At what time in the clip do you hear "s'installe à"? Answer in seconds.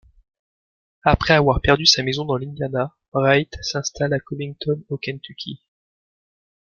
3.61-4.19